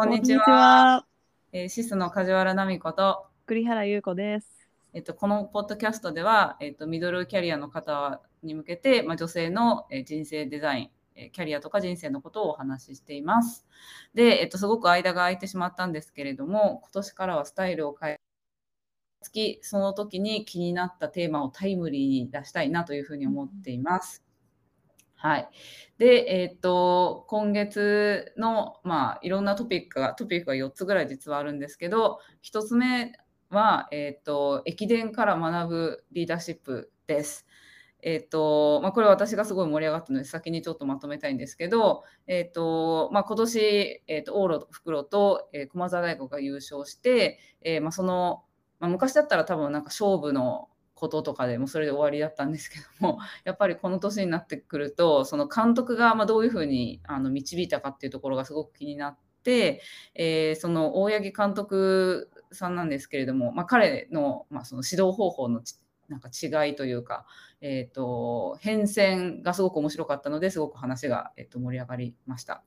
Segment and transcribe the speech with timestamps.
[0.00, 1.04] こんにちは。
[1.52, 4.66] えーシスの梶原奈美子と、栗原優子です。
[4.94, 13.66] えっと、このポッドキャストでは、えっと、ミドルキャリアの方に向けて、まあ、女性のえー人生デザイン、えーキャリアとか人生のことをお話ししています。
[14.14, 18.20] で、えっと、すごく間が空いてしまったんですけれども、今年からはスタイルを変え、
[19.20, 24.24] 月その時に気になったテーマをタイムリーに出したいなというふうに思っています。
[25.22, 25.48] はい。
[25.98, 33.12] で、えっと、今月の、まあ、いろんなトピックが、トピックが4つぐらい実はあるんですけど、1つ目
[33.50, 37.46] は、えっと、駅伝から学ぶリーダーシップです。
[38.02, 48.44] えっと、まあ、これは私がすごい盛り上がったので、先にちょっとまとめたいんですけど、えっと、まあ、今年、えっと、往路と復路と、えー駒澤大学が優勝して、えーまあ、その、
[48.78, 50.70] まあ、昔だったら多分なんか勝負の
[51.00, 59.80] こととかでもそれで終わりだったんですけども、 やっぱりこの年になってくると、その監督がまどういうふうにあの導いたかっていうところがすごく気になって、
[60.14, 65.62] えーその大八木監督さんなんですけれども、まあ、彼の,、まあその指導方法の
[66.10, 67.24] なんか違いというか、
[67.60, 72.62] えー、と変遷がすごく面白かったのですごく話が、えー、と盛り上がりました。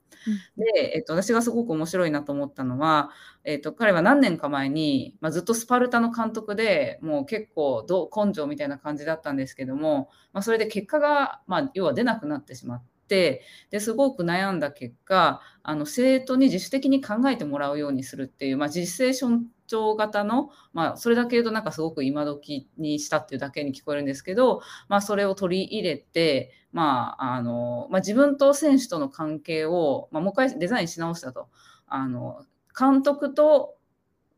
[0.57, 3.11] で、えっと、私がすごく面白いなと思ったのは、
[3.43, 31.49] えっと、彼は何年か前に、まあ、ずっとスパルタの監督でもう結構ど根性みたいな感じだったんですけども、まあ、それで結果が、まあ、要は出なくなってしまってですごく悩んだ結果あの生徒に自主的に考えてもらうようにするっていう、まあ、実践尊重型の、まあ、それだけ言うとなんかすごく今時にしたっていうだけに聞こえるんですけど、まあ、それを取り入れて、まああのまあ、自分と選手との関係を、まあ、もう一回デザインし直したと。
[31.87, 32.43] あの
[32.77, 33.75] 監督と、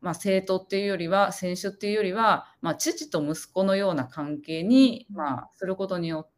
[0.02, 6.35] まあ、生徒っていうよりは選手っていうよりは、まあ、父と息子のような関係に、まあ、することによって、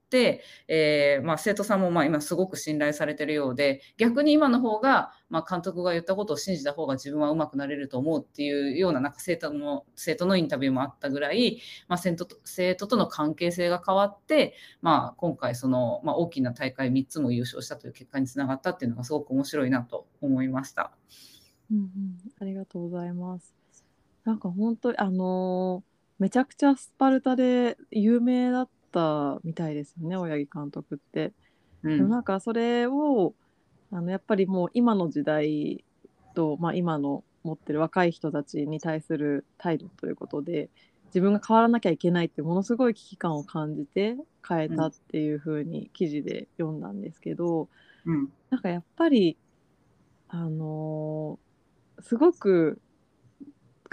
[0.69, 20.93] えーまあ、生徒さんもまあ今すごく信頼されてるようで逆に今の方が、まあ、監督が言ったことを信じた方が自分は上手くなれると思うっていうようななんか生徒の生徒のインタビューもあったぐらい、まあ、生徒と生徒との関係性が変わって、まあ、今回その、まあ、大きな大会3つも優勝したという結果につながったっていうのがすごく面白いなと思いました。
[21.71, 21.88] うんうん、
[22.41, 23.55] ありがとうございます。
[24.25, 31.32] なんか本当にあのーめちゃくちゃスパルタで有名だったみたいですよね、親木監督って。
[31.82, 33.34] うんなんかそれを
[33.93, 35.84] あのやっぱりもう今の時代
[36.34, 40.71] と、まあ、今の持ってる若い人たちに対する態度ということで
[41.06, 44.16] 自分が変わらなきゃいけないってものすごい危機感を感じて
[44.47, 47.69] 変えたっていう風に記事で読んだんですけど、
[48.05, 49.37] うんなんかやっぱり
[50.28, 51.49] あのー
[52.00, 52.81] すごく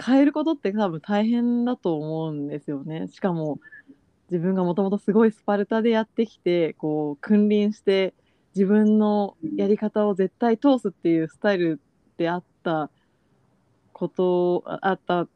[0.02, 3.08] 変えることって多分大変だと思うんですよね。
[3.08, 3.58] しかも
[4.30, 8.14] 自分がもともとすごいスパルタでやってきてこう君臨して
[8.54, 11.80] 自分のやり方を絶対通すっていうスタイル
[12.16, 12.90] であった
[13.92, 15.28] ことあった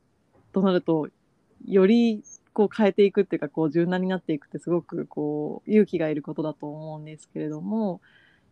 [0.53, 1.09] となると
[1.67, 8.01] よりこう変えていくっていうかこう柔軟になっていくってすごくこう勇気がいることだと思うんですけれども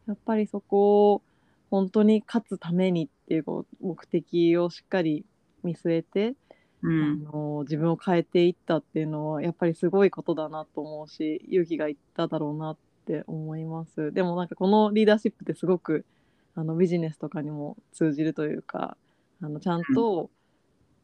[0.07, 1.23] やっぱりそこを
[1.71, 5.25] 本当に勝つためにっていうこう目的をしっかり
[5.63, 6.35] 見据えて、
[6.83, 7.25] うん。
[7.25, 14.13] の自分を変えていったっていうのはやっぱりすごいことだなと思うし勇気がいっただろうなって思います。
[14.13, 16.05] でもなんかこのリーダーシップってすごく
[16.55, 18.97] あのビジネスとかにも通じるというか
[19.41, 20.31] あのちゃんと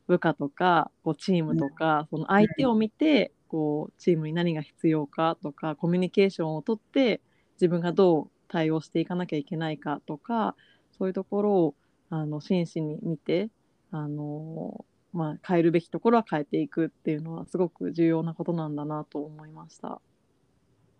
[0.07, 7.21] 部下とかこうチームとかその相手を見てこうチームに何が必要かとかコミュニケーションをとって
[7.55, 10.55] 自分がどう対応していかなきゃいけないかとか
[10.99, 11.75] そういうところを
[12.11, 13.49] あの真摯に見て
[13.91, 20.01] あのまあ、変えるべきところは変えていくっていうのはすごく重要なことなんだなと思いました。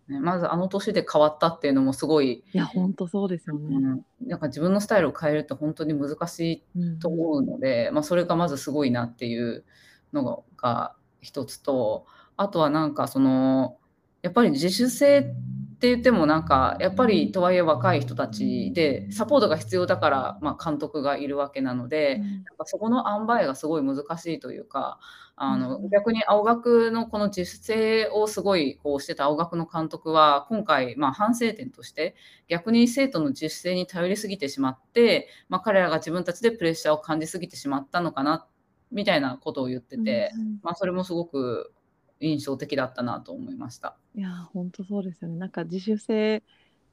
[0.07, 3.75] ねまずあの年で変わったっていうのもすごい、いや本当そうですよね。
[3.75, 9.65] うん、なんか自分のスタイルを変えるって本当に難しうんいと思うので、まあ、それがまずすごいなっていう
[10.13, 12.05] のが一つと
[12.37, 13.77] あとはなんかその
[14.21, 15.35] やっぱり自主性
[15.75, 24.99] って言ってもなんかやっぱりとはいえ若い人たちでサポートが必要だから、まあ、監督がいるわけなので、なんかそこの塩梅がすごい難しいというか
[25.35, 25.89] あのうん。
[25.89, 32.15] 逆に青学のこの自主性をすごいこうしてた青学の監督は今回、まあ、反省点として
[32.47, 38.47] 逆に生徒の自主性に頼りすぎてしまって、まあ、彼らが自分たちでプレッシャーを感じすぎてしまったのかな
[38.91, 40.59] みたいなことを言ってて、うん。
[40.63, 41.73] まあ、それもすごく
[42.21, 43.97] 印象的だったなと思いました。
[44.15, 45.37] いや本当そうですよね。
[45.37, 46.41] なんか自主性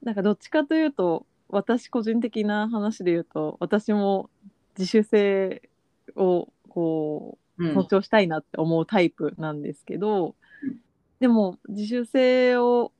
[0.01, 4.29] なんかどっちかというと私個人的な話で言うと私も
[4.77, 5.61] 自主性
[6.15, 10.77] をこううん尊重したいなって思うタイプなんですけど、うん
[11.19, 12.91] でも自主性を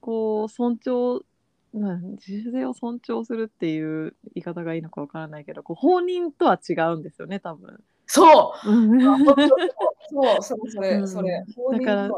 [0.00, 1.24] こう尊重
[1.72, 7.82] まあ、自主性を尊重するっていう言い方がいいのかわからないけどこう放任とは違うんですよね多分。
[8.06, 8.70] そう。
[8.70, 10.42] うそう。
[10.42, 12.10] そうそれそれ、うだから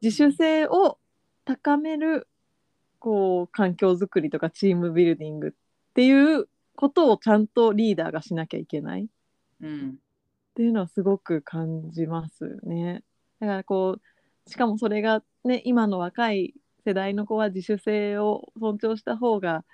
[0.00, 0.98] 自主性を
[1.44, 2.26] 高める
[2.98, 5.50] こう環境づくりとかチームビルディングっ
[5.94, 9.04] ていうことをちゃんとリーダーがしなきゃいけない。
[9.04, 9.06] っ
[9.60, 9.98] うん。
[10.54, 13.02] ていうのはすごく感じますね。
[13.40, 13.98] だからこ
[14.46, 16.54] うしかもそれがね今の若い
[16.84, 19.64] 世代の子は自主性を尊重した方が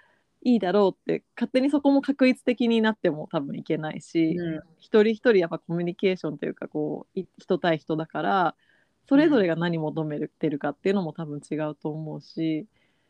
[0.44, 4.60] いいだろうって勝手にそこも確一的になっても多分いけないし、うん。
[4.78, 8.54] 一人一人やっぱコミュニケーションというかこうい人対人だから
[9.08, 12.66] それぞれが何求めてるかっていうのも多分違うと思うし、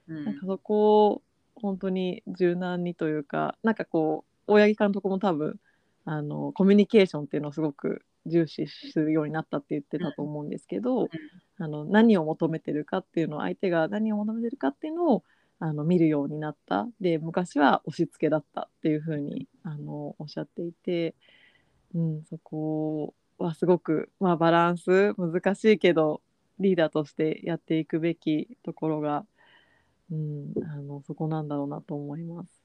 [0.08, 0.24] うん。
[0.24, 1.22] なんかそこを
[1.56, 5.58] 本当に柔軟にというかなんかこう大八木監督も多分
[6.04, 11.08] あのコミュニケーションっていうのをすごく重視するようになったって言ってたと思うんですけど、
[11.58, 15.24] あの何を求めてるかっていうのを相手が何を求めてるかっていうのを
[15.64, 21.14] あの見るようになったで昔は押し付けだったっていうふうにあのおっしゃっていて、
[21.94, 26.20] うん、そこはすごく、まあ、バランス難しいけど
[26.58, 29.24] リーダーとしてやっていくべきところが、
[30.12, 32.63] うん、あのそこなんだろうなと思います。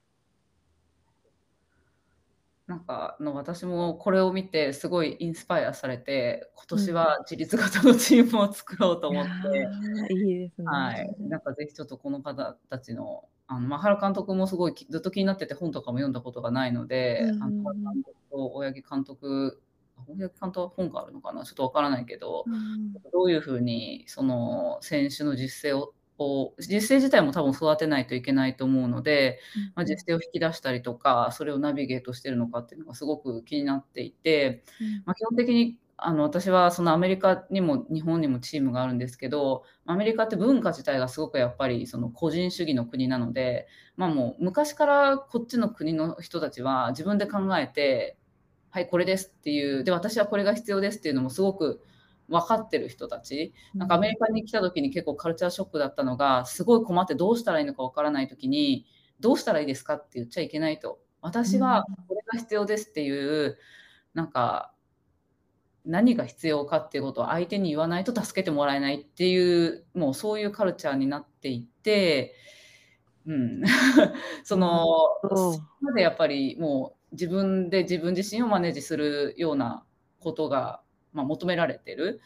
[2.70, 10.68] なんかの私もこれを見てすごいインスパイアされて今年は自立型のチームを作ろうと思って、いやーいいですね。
[10.68, 17.44] はい、なんかぜひちょっとこの方たちのあの、まあ、原監督もすごいきずっと気になってて本とかも読んだことがないので、うんうんうん。
[17.44, 19.62] あの原監督と大八木監督
[20.08, 21.46] 大八木監督は本があるのかな？
[21.46, 22.94] ちょっとわからないけど、うん。
[23.12, 29.40] どういうふうにその選手の実践をを実践自体も多分育てないといけないと思うので、
[29.76, 34.64] まあ、実践を引き出したりとかそれをナビゲートしてるのかっていうのがすごく気になっていて、
[35.06, 43.68] まあ、基本的にあの私はそのアメリカにも日本にもチームがあるんですけどアメリカって文化自体がすごくやっぱりその個人主義の国なので、
[43.98, 48.18] まあ、もう昔からこっちの国の人たちは自分で考えて
[48.70, 51.82] はいこれですっていうで私はこれが必要ですっていうのもすごく
[52.30, 53.54] 分かってる人たち。
[53.74, 58.86] なんかアメリカに来た時に結構カルチャーショックだったのがすごい困ってどうしたらいいのか分からない時に
[59.20, 61.00] どうしたらいいですかって言っちゃいけないと。
[61.22, 63.58] 私はこれが必要ですっていう
[64.14, 64.72] なんか
[65.86, 72.36] 何が必要かっていうことを相手に言わないと助けてもらえないっていうもうそういうカルチャーになっていて、
[73.26, 73.64] うん、
[74.44, 74.86] その
[75.24, 79.84] そこまでやっぱりもう自分で自分自身をマネージするような
[80.20, 80.82] ことが、
[81.14, 82.22] まあ、求められてる。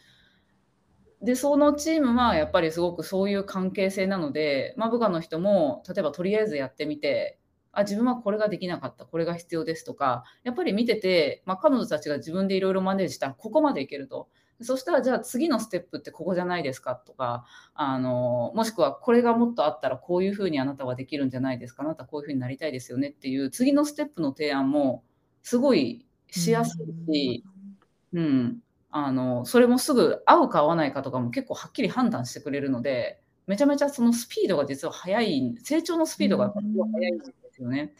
[1.22, 7.38] でそのチームはやっぱりすごくそういう関係性なので、まあ、部下の人も例えばとりあえずやってみて
[7.72, 14.28] あ自分はこれができなかったこれが必要ですとかやっぱり見てて、まあ、彼女たちが自分でいろいろマネージしたらここまでいけると。
[14.60, 17.44] そしたらじゃあ次のステップってここじゃないですかとか
[17.74, 25.02] あのもしくはこれがもっとあったらこういうふうにあなたはできるんじゃないですかあなたこういうふうになりたいですよねっていう次のステップの提案も
[25.42, 26.78] すごいしやす
[27.08, 27.44] いし、
[28.12, 28.58] うん、
[28.96, 33.18] あのそれもすぐ合うか合わないかとかも結構はっきり判断してくれるので
[33.48, 37.92] めちゃめちゃそのスピードが実は速い成長のスピードが速いんですよね。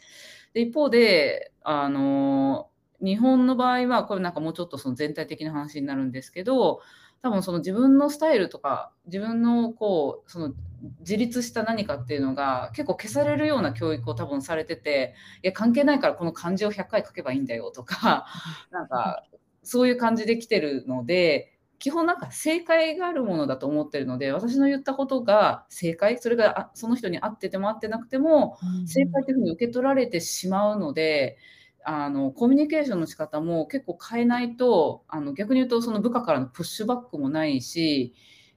[0.53, 2.69] で一方であの
[3.01, 6.79] 日本の場合はこれなんかもうちょっとその全体的な話になるんですけど
[7.21, 10.53] 多分その自分のスタイルとか自分のこうその
[11.01, 18.27] 自立した何かっていうのが結構消されるような教育を多分されてていや関係ないからこの漢字を100回書けばいいんだよとか
[18.71, 19.23] なんか
[19.65, 31.37] そういう感じで来てるので基本なんか正解があるものだと思ってるので私の言ったことが正解それがあその人に合ってても合ってなくても正解というふうに受け取られてしまうので
[31.83, 38.13] あのコミュニケーションの仕方も結構変えないとあの逆に言うとその部下からのプッシュバックもないし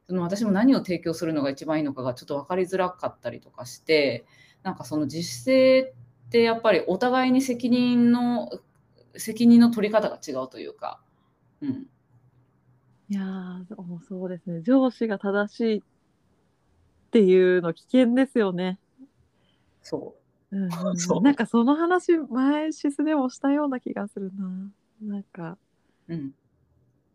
[0.07, 4.25] その私も何を提供するのが一番いいのかがちょっと分かりづらかったりとかして
[4.62, 5.93] なんかその実践っ
[6.31, 8.49] てやっぱりお互いに責任の
[9.17, 11.00] 責任の取り方が違うというか、
[11.61, 11.87] うん、
[13.11, 14.62] いやーそうですね。
[14.62, 15.83] 上司が正しいっ
[17.11, 18.79] ていうの危険ですよね。
[19.83, 20.15] そ
[20.53, 20.57] う。
[20.57, 20.97] んうんうん。
[20.99, 21.23] そう。
[21.23, 24.73] なんかその話前シスでもしたような気がするな。
[25.00, 25.57] なんか。
[26.09, 26.35] う、うん、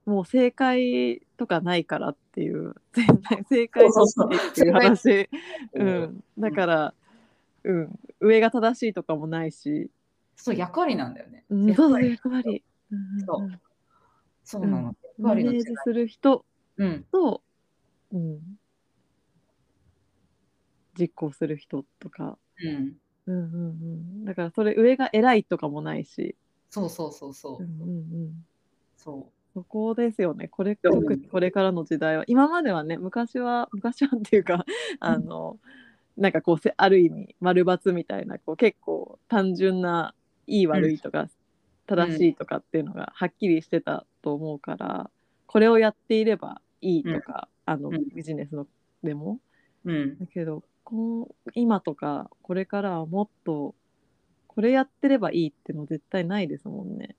[0.06, 2.74] もう正解とかないからっていう。
[3.50, 4.50] 正解そうそうそう。
[4.52, 5.30] っていう話、う
[5.76, 6.94] うんん、だから、
[7.64, 9.92] うん、上が正しいとかもないし、
[10.36, 11.46] そう役割なんだよね。
[11.50, 12.64] うん、そうそう役割。
[13.26, 13.60] そう。
[14.44, 14.88] そうなの。
[14.88, 16.46] 役マ割の違する人
[16.78, 17.42] うん、と、
[18.12, 18.40] うん、
[20.98, 22.98] 実行する人とか、うん、
[23.28, 23.68] うんうんう
[24.22, 26.36] ん、だからそれ上が偉いとかもないし、
[26.70, 27.64] そうそうそうそう。
[27.64, 27.94] う、んうんう
[28.30, 28.46] ん、
[28.98, 30.48] そそこですよね。
[30.48, 32.24] これうん特にこれからの時代は。
[32.28, 34.66] 今まではね昔は昔はっていうか
[35.00, 35.60] あの
[36.18, 40.16] なんかこうせある意味丸×みたいなこう結構単純な
[40.48, 41.28] いい悪いとか、
[41.88, 45.10] 正しいとかっていうのがはっきりしてたと思うから、
[45.48, 48.10] これをやっていればいいとか、あのうん。
[48.16, 48.68] ビジネスの
[49.04, 49.40] でも。
[49.86, 50.18] うん。
[50.20, 53.76] だけどこう今とかこれからはもっと
[54.48, 57.16] これやってればいいっての絶対ないですもんね。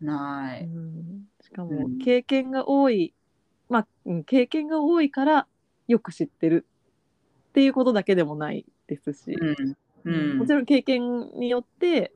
[0.00, 0.64] ない。
[0.64, 1.98] うん、しかもうん。
[1.98, 3.14] 経験が多い、
[3.68, 5.46] まあ、うん経験が多いから
[5.88, 6.66] よく知ってる
[7.50, 9.76] っていうことだけでもないですし、うん。
[10.04, 10.38] うん。
[10.38, 12.12] もちろん経験によって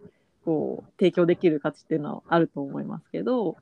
[0.50, 3.56] こう提供できる価値っていうのはあると思いますけど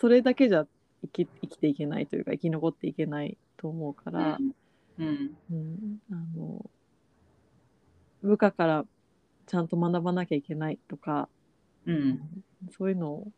[0.00, 0.64] それだけじゃ
[1.02, 4.38] 生き生きていけないというか生き残っていけないと思うから、
[4.98, 5.32] うん。
[5.50, 6.70] うん、あの
[8.22, 8.84] 部下から
[9.48, 11.28] ちゃんと学ばなきゃいけないとか
[11.84, 12.20] うん。
[12.78, 13.28] そういうのを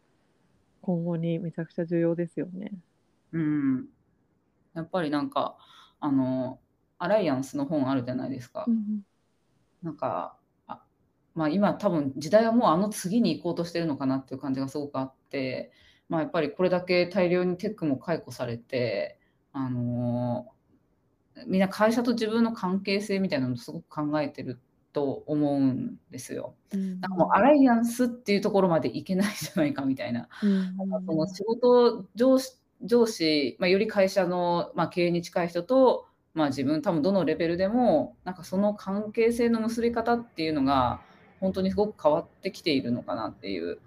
[0.82, 2.72] 今後にめちゃくちゃ重要ですよね。
[3.32, 3.86] うん。
[4.74, 5.56] やっぱりなんか
[5.98, 6.58] あの
[6.98, 8.66] アライアンスの本あるじゃないですか。
[9.82, 10.41] なんかあ
[11.34, 15.72] まあ今多分時代はもうあの次に行こうとしてるのかなっていう感じがすごくあって、
[16.08, 19.18] まあ、やっぱりこれだけ大量にテックも解雇されて
[19.52, 20.46] あの
[21.46, 24.60] みんな会社と自分の関係性みたいなのをすごく考えてる
[24.92, 26.54] と思うんですよ。
[26.72, 30.28] うんなんかもうアライアンスっていうところまでいけないんじゃないかみたいな。
[30.42, 41.00] うんその仕事上司上司、まあ、より会社の、まあ、経営に近い人と、まあ、自分多分どのレベルでもなんかその関係性の結び方っていうのが
[41.42, 43.80] 本当にすごく変わってきているのかなっていう、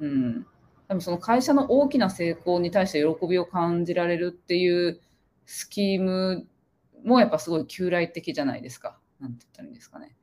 [0.00, 0.46] うん、
[0.88, 4.98] 多分その会社の大きな成功に対して喜びを感じられるっていう
[5.44, 6.46] スキーム
[7.04, 8.98] もやっぱすごい旧来的じゃないですか。
[9.20, 10.16] なんて言ったらいいんですかね。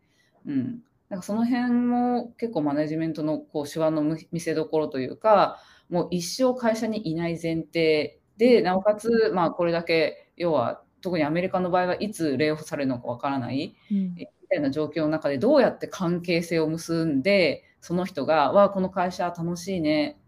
[0.47, 13.75] うん、なんかその辺も結構マネジメントのこう手腕の見せどころというかもう一生会社にいない前提でなおかつ、まあ、これだけ要は特にアメリカの場合はいつレイオフされるのかわからない。
[13.91, 14.15] うん。
[14.49, 20.19] たいな状況の中でどうやって関係性を結んでその人が「わあこの会社楽しいね」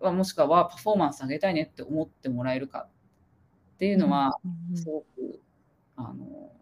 [0.00, 2.88] わもしくはパフォーマンス上げたいねって思ってもらえるか
[3.74, 4.38] っていうのは
[4.70, 5.40] うんすごく
[5.96, 6.52] あの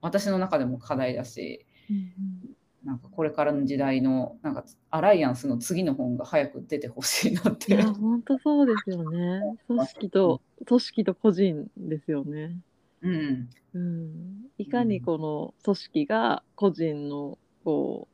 [0.00, 9.40] 私の中でも課題だしうんなんかこれからの時代のなんかアライアンスの次の本が早く出てほしいなっていや本当そうですよね。
[9.66, 12.56] 組織と組織と個人ですよね。
[13.02, 13.48] うん。
[13.74, 18.08] うん、いかにこの組織が個人のこ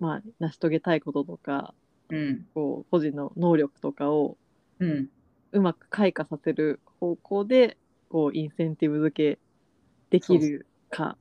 [0.00, 1.74] う、まあ、成し遂げたいこととか
[2.10, 2.46] うん。
[2.54, 4.36] こう個人の能力とかを
[5.52, 7.76] うまく開花させる方向で
[8.08, 9.38] こうインセンティブ付け
[10.10, 11.16] できるか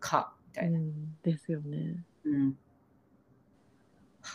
[0.00, 0.78] かみたいな。
[0.78, 1.16] うん。
[1.22, 2.04] ですよね。
[2.24, 2.56] うん。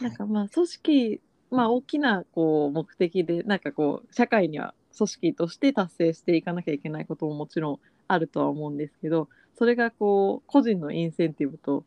[0.01, 7.79] なんかまあ組織、まあ、大きなこう目的でなんかこう社会には組織として達成していかなきゃいけないことももちろん
[8.13, 11.83] あるとは思うんですけどそれがこう個人のインセンティブと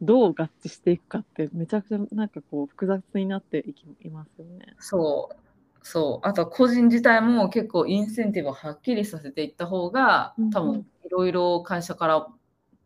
[0.00, 4.74] どう合致していくかってめちゃくちゃなんかこう複雑になっていきいますよね。
[4.78, 5.36] そう
[5.82, 12.28] そうあとは個人自体も結構インセンティブをはっきりさせていった方が多分いろいろ会社から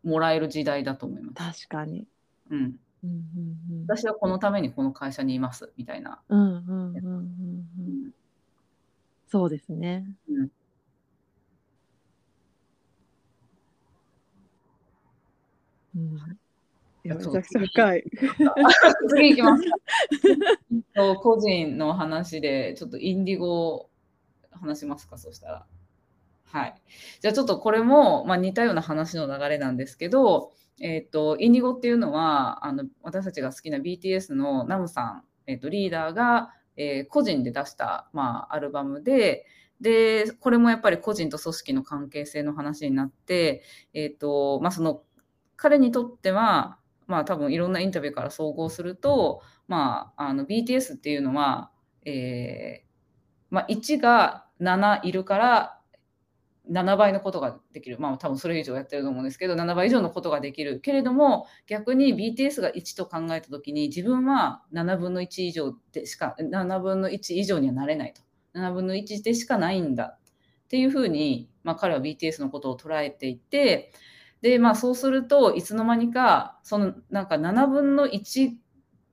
[0.03, 1.67] もらえる時代だと思います。
[1.67, 2.07] 確かに。
[2.49, 6.21] うん、うんうんうん私はこのためにこの会社にいますみたいな。
[6.29, 8.11] うんうんうんうんうん
[9.27, 10.05] そうですね。
[10.29, 10.49] うん
[15.95, 16.15] うん、
[17.03, 18.03] いやめちゃくちゃ深い。
[19.09, 19.63] 次いきます
[21.21, 23.89] 個人の話でちょっとインディゴを
[24.51, 25.65] 話しますかそしたら。
[26.45, 26.75] はい。
[27.19, 39.45] じゃあちょっとこれも、まあ、似たような話の流れなんですけど、えっ、とインディゴっていうのはあの私たちが好きな BTS のナムさん、えっとリーダーが、えー個人で出した、まあ、アルバムで
[39.81, 45.03] でこれもやっぱり個人と組織の関係性の話になって、えっとまあ、その
[45.55, 51.71] 彼にとっては、まあ、多分いろんなインタビューから総合すると、まあ、あの BTS っていうのは、
[52.05, 52.93] えー
[53.49, 55.79] まあ、1が7いるから
[56.71, 57.99] 7倍のことができる。
[57.99, 60.79] まあ多分それ以上やってると思うんですけど、7倍以上のことができる。
[60.79, 68.21] けれども、逆に BTS が1と考えたときに、自分は7分の1以上でしか、7分の1以上にはなれないと。
[68.57, 70.17] 7分の1でしかないんだ。
[70.65, 73.91] っていうふうに、まあ彼は BTS のことを捉えていて、
[74.43, 78.57] で、まあそうするといつの間にか、そのなんか7分の1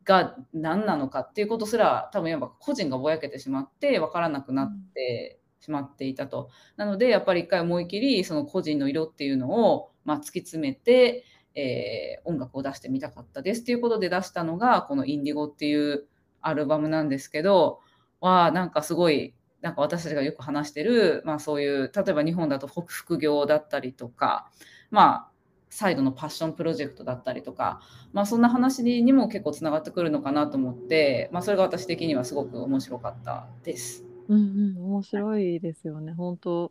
[0.04, 6.50] が何なのかっていうことすら多分やっぱ個人がぼやけてしまって分からなくなってしまっていたと。
[6.76, 16.06] なのでやっぱり一回思い切りその個人の色っていうのを、まあ、突き詰めて、えー音楽を出してみたかったですっていうことで出したのがこの「インディゴ」っていう
[16.42, 17.80] アルバムなんですけど
[18.20, 24.50] はなんかすごいなんか私たちがよく話してる、まあ、そういう例えば日本だと副副業だったりとか
[24.90, 25.30] まあ
[25.70, 27.80] サイドのパッションプロジェクトだったりとか、
[28.12, 34.04] まあ、そんな話にも結構つながってくるのかなと思って、まあ、それが私的にはすごく面白かったです。
[34.28, 36.70] うんうん、面白いですよね本当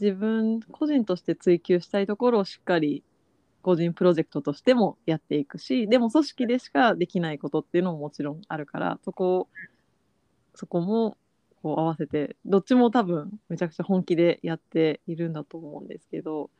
[0.00, 3.02] 自分個人として追求したいところをしっかり
[3.62, 9.48] 個人プロジェクトとしてもやっていくしでも組織でしかできないことっていうのももちろんあるからそこ
[10.54, 11.16] そこも
[11.62, 16.50] こう合わせてどっちも多分めちゃくちゃ本気でやっているんだと思うんですけど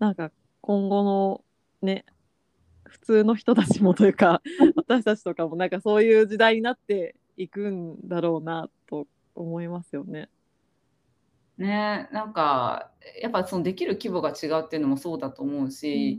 [0.00, 1.44] なんか今後の
[1.82, 2.04] ね
[2.84, 4.42] 普通の人たちもというか
[4.74, 10.28] 私たちとかもなんかそういう時代になっていくんだろうなと思いますよね。
[11.60, 12.90] ね、なんか
[13.20, 16.18] やっぱそのできる規模が違うっていうのもそうだと思うし、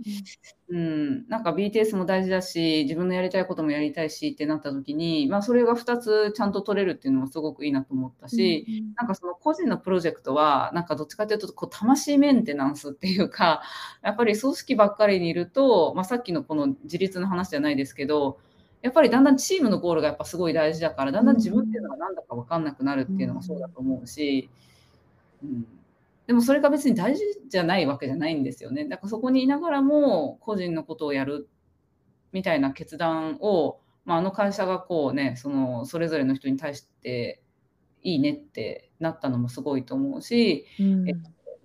[0.69, 13.63] うん、うん、なんか BTS も大事だし自分のやりたいこともやりたいしってなった時に、まあ、それが2つちゃんと取れるっていうのもすごくいいなと思ったし、うん、なんかその個人のプロジェクトはなんかどっちかというとこう魂メンテナンスっていうか
[14.03, 18.37] やっぱり組織ばっかりにいると、まあ、さっきのこの自立の話じゃないですけど
[18.83, 24.49] やっぱりだんだんチームのゴールがやっぱすごい大事だからだんだん自分っていうのが何だか分かんなくなるっていうのもそうだと思うし。
[24.55, 24.70] うん
[25.43, 25.65] うん、
[26.27, 28.85] でもそれが別に大事じゃないわけじゃないんですよね。
[28.85, 31.49] だからそこにいながらも個人のことをやる
[32.31, 37.41] みたいな決断を、まあ、あの会社がこうねそのそれぞれの人に対して
[38.03, 41.13] いいねってなったのもすごいと思うし、うん、え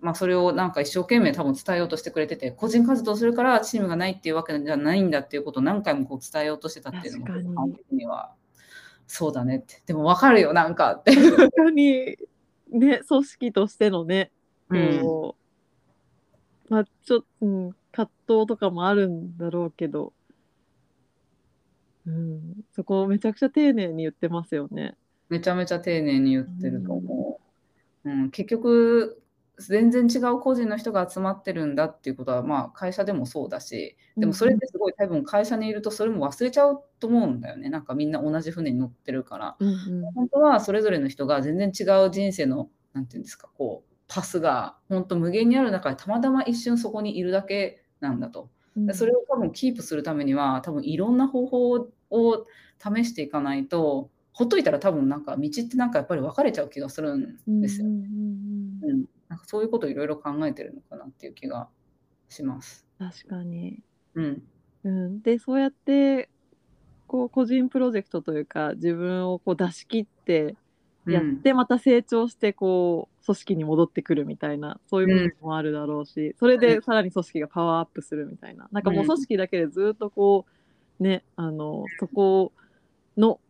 [0.01, 8.33] まあ、それをなんか一生懸命多分伝えようとしてくれてて個人活動するからチームがないっていうわけじゃないんだっていうことを何回もこう伝えようとしてたっていうのも基本的には。
[9.09, 9.83] そうだねって。
[9.87, 11.15] でも分かるよなんかって。
[11.15, 12.17] 確かに
[12.71, 14.31] ね、組織としてのね、
[14.69, 15.37] こ
[16.69, 20.13] う、うん、まあ、ちょっと、うん、葛藤とかもあるんだろうけど、
[22.07, 24.95] うん、そこをめちゃくちゃ丁寧に言ってますよね。
[25.29, 27.41] めちゃめちゃ丁寧に言ってると思
[28.05, 28.09] う。
[28.09, 29.21] うん、うん、結局、
[29.59, 37.69] 全然違う個人の人が集まってるんだっていうことは、まあ、会社でもそうだしでもそれってすごい多分会社にいるとそれも忘れちゃうと思うんだよね。
[37.71, 48.51] なんかみんな同じ船に乗ってるから、うんうん、本当はそれぞれの人が全然違う人生の何て言うんですかこうパスが本当無限にある中でたまたま一瞬そこにいるだけなんだと。
[48.77, 52.47] でそれを多分キープするためには多分いろんな方法を
[52.79, 57.87] 試していかないとほっといたら多分なんか道ってなんかやっぱり分かれちゃう気がするんですよ。
[57.87, 57.95] うん、
[58.83, 61.69] うん、なんかそういうことをいろいろ考えてるのかなっていう気が
[62.29, 62.87] します。
[62.99, 63.83] 確かに。
[64.15, 64.43] うん。
[64.85, 66.29] うん、でそうやって
[67.07, 70.55] こう個人プロジェクトというか自分をこう出し切って
[71.07, 80.47] やってまた成長してこう組織に戻ってくるみたいなそういう部分もあるだろうし、それでさらに組織がパワーアップするみたいななんかもう組織だけでずっとこ
[81.01, 82.53] うねあのそこ
[83.17, 83.41] の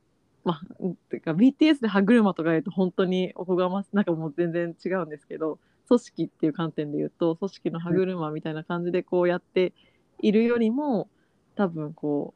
[0.46, 9.72] まあ、てか BTS で歯車とか言うと本当におこがまなんかもう全然違うんですけど組織っていう観点で言うと組織の歯車みたいな感じでこうやって
[10.20, 11.08] いるよりも
[11.56, 12.32] 多分こ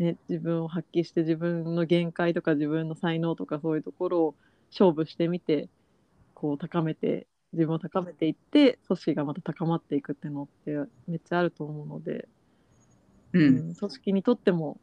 [0.00, 4.34] う、ね、自分を発揮して自分の限界とか自分の才能とかそういうところを
[4.72, 5.68] 勝負してみて
[6.34, 10.72] こう高めて自分を高めていって組織がまた高まっていくってのって
[11.06, 12.26] めっちゃあると思うので、
[13.32, 14.80] うん、うん、組織にとっても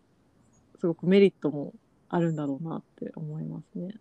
[0.80, 1.74] すごくメリットも
[2.14, 3.96] あるんだろうなって思いますね。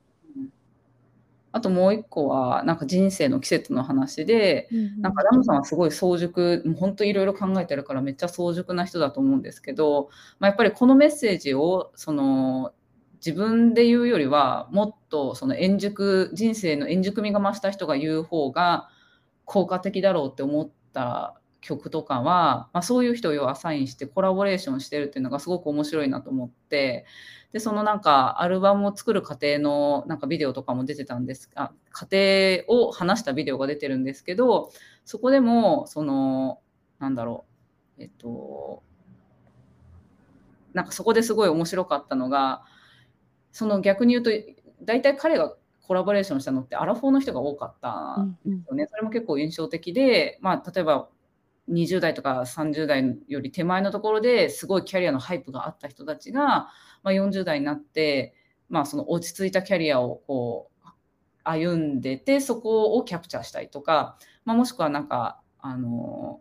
[1.50, 12.72] あともう一個はなんか人生の季節の話で、うんうん、なんかラムさんはすごい早熟もう本当いろいろ考えてるからめっちゃ早熟な人だと思うんですけど、まあ、やっぱりこのメッセージをその
[13.16, 18.88] 自分で言うよりはもっとその円熟人生の円熟味が増した人が言う方が
[19.44, 27.06] 効果的だろうって思った曲とかは、まあ、そういう人をアサインしてコラボレーションしてるっていうのがすごく面白いなと思って
[27.52, 34.70] でそのなんかアルバムを作る過程のなんかビデオとかも出てたんですあ過程を話したビデオが出てるんですけど
[35.04, 36.60] そこでもその
[36.98, 37.46] なんだろ
[37.98, 38.82] うえっと
[40.74, 42.64] なんかそこですごい面白かったのが
[43.52, 44.30] その逆に言うと
[44.82, 48.86] 大体彼がコラボレーションしたのってアラフォーの人が多かったんですよね。
[48.88, 51.08] それも結構印象的で、まあ、例えば
[51.70, 56.68] 20代とか30代より手前のところですごいキャリアの hype があった人たちが、
[57.02, 58.34] まあ、40代になって、
[58.68, 60.88] まあ、その落ち着いたキャリアをこう
[61.44, 66.40] 歩んでてそこをキャプチャーしたりとか、まあ、もしくはなんかあの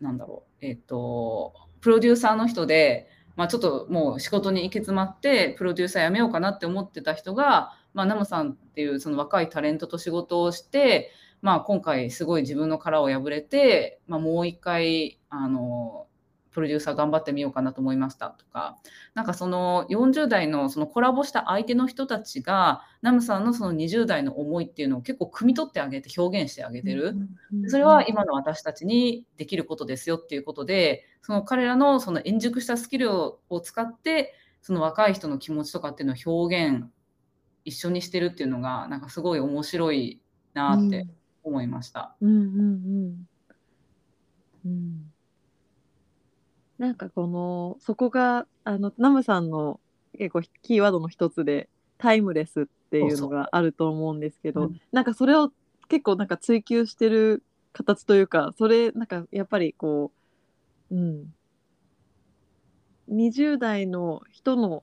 [0.00, 11.10] なんだろうえっ、ー、とプロデューサーの人で、まあ、ちょっともう仕事に行き詰まってプロデューサー辞めようかなって思ってた人が、まあ、ナムさんっていうその若いタレントと仕事をして
[11.44, 16.06] まあ、今回すごい自分の殻を破れて、まあ、もう一回あの
[16.52, 18.78] プロデューサー頑張ってみようかなと思いましたとか
[19.12, 27.14] なんかその40代のそのコラボした相手の人たちがナムさんのその20代の思いっていうのを結構汲み取ってあげて表現してあげてる、
[27.66, 36.84] それは今の私たちにできることですよっていうことでその彼らのその円熟したスキルを使ってその若い人の気持ちとかっていうのを表現
[37.66, 40.22] 一緒にしてるっていうのがなんかすごい面白い
[40.54, 41.06] なって
[41.44, 42.14] 思いました。
[42.20, 42.68] うんうんう
[43.08, 43.28] ん。
[44.66, 45.12] うん、
[46.78, 49.78] なんかこのそこがあのナムさんの
[50.16, 55.50] 結構キーワードの一つでタイムレスっていうのがあると思うんですけど、うん、なんかそれを
[55.88, 60.12] 結構なんか追求してる形というかそれなんかやっぱりこ
[60.90, 61.34] ううん。
[63.10, 64.82] 20代の人の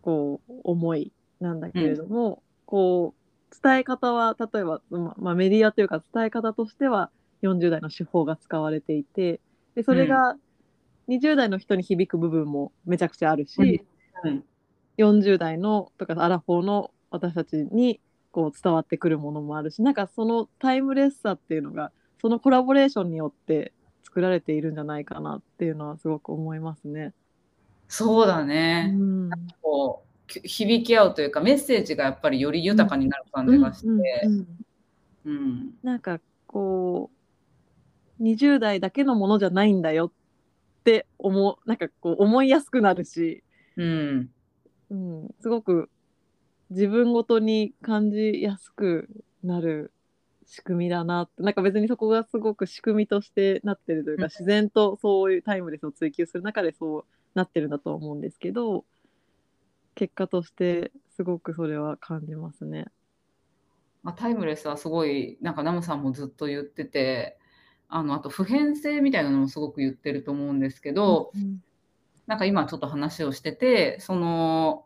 [0.00, 3.23] こう思いなんだけれども、うん、こう
[3.62, 7.10] 伝え方は例えば、ままあ、メディアというか伝え方としては
[7.42, 9.40] 40代の手法が使われていて
[9.74, 10.36] でそれが
[11.08, 13.84] 20代の人に響く部分もめちゃくちゃあるし、
[14.24, 14.44] うん、
[14.98, 18.00] 40代のとかアラフォーの私たちに
[18.32, 27.12] こう伝わってくるものもあるしなんかそのタイムレスさっていうのがそのコラボレーションによって作られているんじゃないかなっていうのはすごく思いますね。
[27.88, 28.92] そうだね。
[28.94, 30.03] うん、こう
[30.42, 33.88] 響き合うというかメッセージがやっぱりより豊かになる感じがして。
[35.82, 37.10] なんかこ
[38.20, 40.12] う20代だけのものじゃないんだよっ
[40.84, 43.42] て思うなんかこう思いやすくなるし、
[43.76, 44.30] うん。
[44.90, 45.90] うん、すごく
[46.70, 49.08] 自分ごとに感じやすく
[49.42, 49.92] なる
[50.46, 51.42] 仕組みだなって。
[51.42, 58.84] なんか別にそこがすごく仕組みとしてなってるというか、自然とそういうタイムレスを追求する中でそうなってるんだと思うんですけど
[59.94, 62.86] 結果としてすごくそれは感じますね。
[64.02, 67.38] まあ、タイムレスはすごいなんかナムさんもずっと言ってて
[67.88, 71.62] あのあと普遍性みたいなのもすごく言ってると思うんですけど、うん、
[72.26, 74.84] なんか今ちょっと話をしててその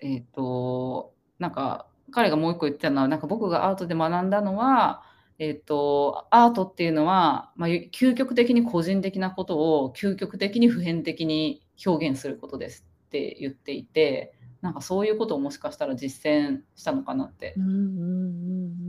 [0.00, 5.02] えっ、ー、となんか彼がもう一個言ってたのはなんか僕がアートで学んだのは
[5.38, 17.54] えっ、ー、と、アートっていうのは、まあ、究極的に個人的なことを究極的に普遍的に表現することですって言っていて、なんかそういうことをもしかしたら実践したのかなって。
[17.56, 17.72] うんうん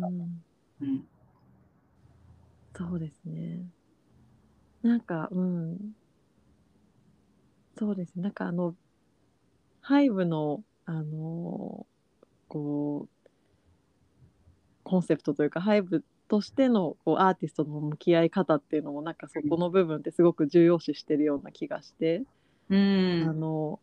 [0.03, 0.41] うん
[0.81, 1.07] うん。
[2.75, 3.65] そうですね。
[4.81, 5.77] なんか、うん。
[7.77, 8.23] そうですね。
[8.23, 8.75] なんかあの、
[9.79, 11.85] ハイブの、あの、
[12.49, 13.29] こう、
[14.83, 22.23] コンセプトというか、ハイブとしてのこうアーティストの向き合い方っていうのもなんかそこの部分ってすごく重要視してるような気がして、
[22.69, 23.79] うん、あの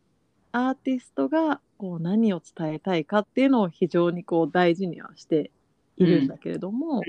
[0.52, 5.50] アーティストがこう何を伝えたいかっていうのを非常にこう大事にはして
[5.96, 7.02] いるんだけれども、うん、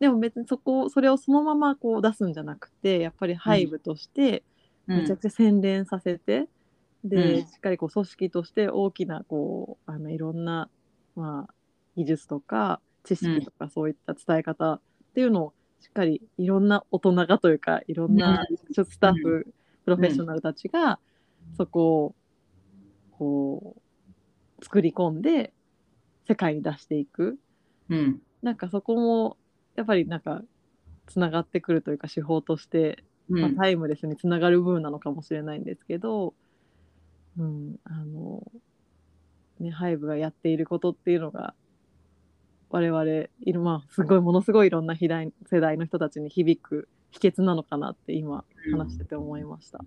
[0.00, 4.42] でも別にそこそれをそのままこう出すんじゃなくてやっぱりハイブとして
[4.86, 6.48] めちゃくちゃ洗練させて、
[7.04, 10.68] うん、でしっかりこう組織として大きなこうあのいろんな、
[11.16, 11.54] まあ、
[11.96, 14.80] 技術とか知識とかそういった伝え方っ
[15.14, 19.46] ていうのをしっかりいろんな大人がというかいろんなスタッフ、
[19.84, 20.98] プロフェッショナルたちが
[21.56, 22.14] そこを
[23.18, 23.76] こ
[24.60, 25.52] う作り込んで
[26.26, 27.38] 世界に出していく、
[27.88, 29.36] うん、なんかそこも
[29.76, 30.42] やっぱりなんか
[31.06, 36.34] つながってくるというか手法として、まあ、タイムレスにつながる部分なのかもしれないんですけど、
[37.38, 38.42] うん、あの
[39.60, 41.54] ね、ハイブがやっていることっていうのが
[42.70, 49.84] 我々いるまあすごいものすごいいろんな世代世代の人たちに響く秘訣なのかなって今話してて思いました。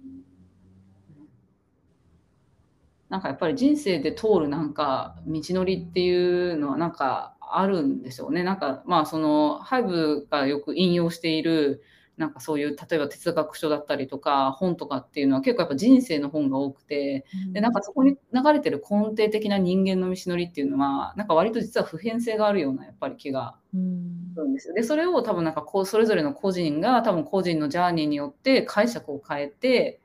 [3.09, 8.43] なんかやっぱり人生で通るなんか道のりっていうのはなんかあるんでしょうね。
[8.43, 11.81] なんかまあそのハイブがよく引用している
[12.17, 24.73] なんかそういう例えば哲学書だったりとか本とかっていうのは結構やっぱ人生の本が多くて、でなんかそこに流れてる根底的な人間の道のりっていうのはなんか割と実は普遍性があるようなやっぱり気がするんですよ。
[24.73, 29.99] でそれを多分なんかこうそれぞれの個人が多分個人のジャーニーによって解釈を変えて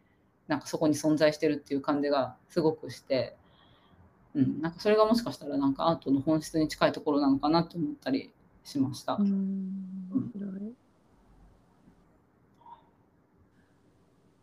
[0.52, 3.36] なんかそこに存在してるっていう感じがすごくして。
[4.34, 8.32] うん、なんかそれがもしかしたらなんかアートの本質に近いところなのかなと思ったり
[8.64, 9.14] しました。
[9.14, 10.74] うん、うん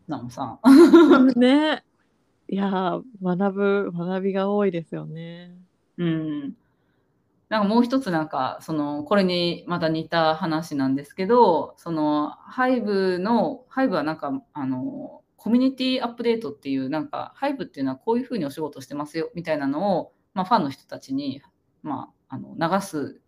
[0.07, 0.59] ナムさん。
[1.39, 1.83] ね。
[2.47, 5.55] いや学ぶ学びが多いですよね。
[5.97, 6.55] うん。
[7.49, 21.41] なんかもう一つなんかそのこれにまた似た話なんですけどそのハイブのハイブはなんかあのコミュニティアップデートっていうなんかハイブっていうのはこういうふうにお仕事してますよみたいなのを、まあ、ファンの人たちに、
[21.81, 23.21] まあ、あの流す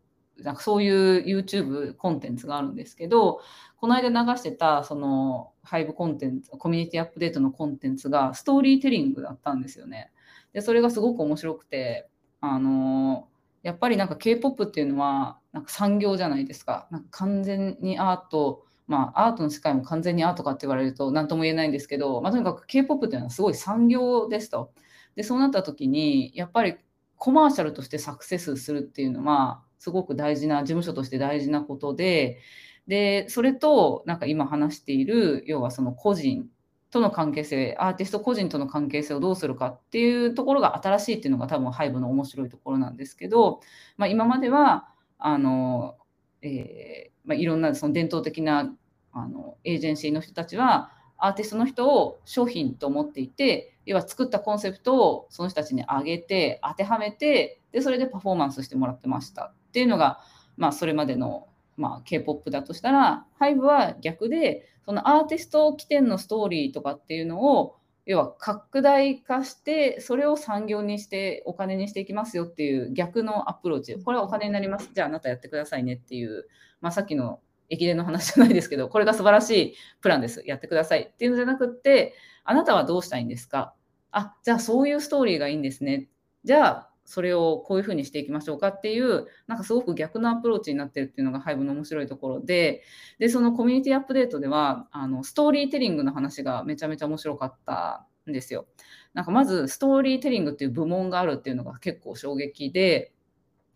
[0.43, 3.41] なんかそういう YouTube コンテンツがあるんですけど、
[3.77, 10.11] この間流してたその5コンテンツ、コミュニティアップデートのコンテンツがストーリーテリングだったんですよね。
[10.53, 13.27] で、それがすごく面白くて、あの
[13.61, 16.87] やっぱりなんか K-POP っていうのはなんか産業じゃないですか。
[16.91, 24.73] なんか完全にアート、まあアートの世界も完全にアートかって言われると何とも言えないんですけど、まあ、とにかく K-POP っていうのはすごい産業ですと。
[25.15, 26.75] で、そうなった時に、やっぱり
[27.15, 32.39] コマーシャルとしてサクセスするっていうのは、すごく大事な、事務所として大事なことで、
[32.87, 36.49] で、それと、なんか今話している、要はその個人
[36.89, 43.61] との関係性、アーティスト個人との関係性をどうするかっていうところが新しいっていうのが多分ハイブの面白いところなんですけど、
[43.97, 45.95] まあ、今までは、あの、
[46.41, 48.73] えー、まあ、いろんなその伝統的な
[49.13, 60.19] あのエージェンシーの人たちは、アーティストの人を商品と思っていて、要は作ったコンセプトをその人たちに上げて、当てはめて、で、それでパフォーマンスしてもらってましたっていうのが、
[60.57, 61.47] まあ、それまでの、
[61.77, 73.95] まあ、K-POP だとしたら、HYBE は逆で、そのアーティスト起点のストーリーとかっていうのを、要は拡大化して、それを産業にして、お金にしていきますよっていう逆のアプローチ。
[74.03, 74.89] これはお金になります。
[74.91, 76.47] じゃああなたやってくださいねっていう、
[76.81, 77.39] まあ、さっきの
[77.71, 80.43] 駅伝の話じゃないですけど、これが素晴らしいプランです。
[80.45, 83.73] やってくださいっていうのじゃなくって、あなたはどうしたいんですか？
[84.11, 86.09] あ、じゃあそういうストーリーがいいんですね。
[86.43, 92.83] じゃあそれをこういうふうにしていきましょうかっていう、なんかすごく逆のアプローチになってるっていうのがハイブの面白いところで、
[93.19, 98.67] で、そのコミュニティアップデートでは、あのストーリーテリングの話がめちゃめちゃ面白かったんですよ。
[99.13, 103.13] なんかまずストーリーテリングっていう部門があるっていうのが結構衝撃で、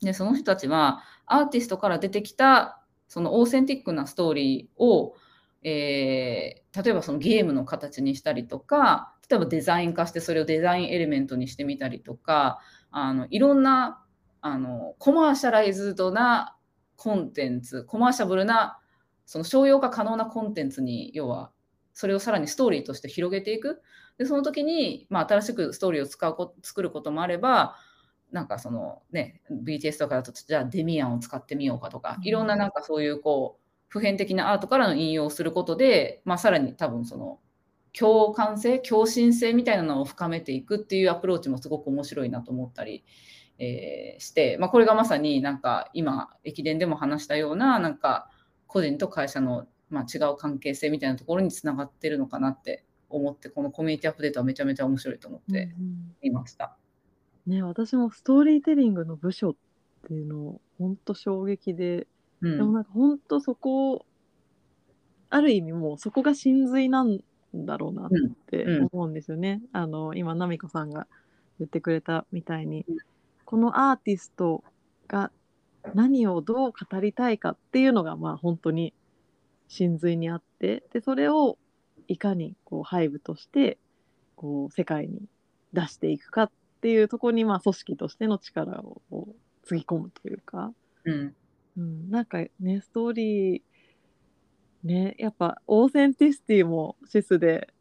[0.02, 5.16] で、その人たちはアーティストから出てきたそのオーセンティックなストーリーを、
[5.64, 12.60] えー、例えばそのゲームの形にしたりとか、例えばデザイン化してそれをデザインエレメントにしてみたりとか、
[12.92, 14.04] あのいろんな
[14.42, 16.56] あのコマーシャライズドな
[16.96, 18.80] コンテンツ、コマーシャブルな
[19.26, 21.52] その商用化可能なコンテンツに要は
[21.94, 23.82] それをさらにストーリーとして広げていく。
[24.18, 27.76] で、その時に、まあ、新しくストーリーを使うこ作ることもあれば、
[28.32, 37.40] なんかそのね、BTS とかだと、じゃあデミアンを使ってみようかとか、いろんななんかそういうこう、普遍的なアートからの引用をすることで、まあ、さらに多分その
[37.98, 43.06] 共感性、共振性みたいなのを深めていくっていうアプローチもすごく面白いなと思ったり、
[43.58, 48.30] えー、して、まあ、これがまさになんか今、駅伝でも話したような、なんか
[48.68, 55.74] 個人と会社のまあ違う関係性みたいなところにつながってるのかなって思って、このコミュニティアップデートはめちゃめちゃ面白いと思って
[56.22, 56.66] いました。
[56.66, 56.85] うんうん、
[57.48, 59.56] ね、私もストーリーテリングの部署っ
[60.08, 62.08] ていうの、本当衝撃で、
[62.42, 64.06] うん、でもなんか本当そこ、
[65.30, 67.20] ある意味もうそこが真髄なん
[67.54, 68.10] だろうなっ
[68.48, 69.62] て思うんですよね。
[69.74, 71.08] うん、あの今奈美子さんが
[71.60, 72.86] 言ってくれたみたいに、
[73.46, 74.64] このアーティスト
[75.08, 75.32] が
[75.94, 78.94] 何をどう語りたいかっていうのがまあ本当に
[79.68, 81.58] 真髄にあってでそれを
[82.08, 83.78] いかにこう hype として
[84.36, 85.22] こう世界に
[85.74, 86.52] 出していくかっ
[86.86, 89.28] ていうところにまあ組織としての力を
[89.64, 90.72] つぎ込むというか、
[91.06, 91.36] うん、
[91.78, 93.62] うん、なんかねストーリー
[94.84, 97.74] ねやっぱ authenticity もシスで